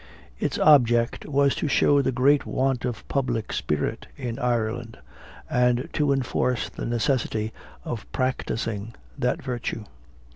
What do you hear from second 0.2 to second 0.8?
Its